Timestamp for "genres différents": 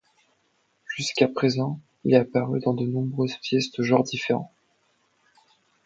3.83-4.51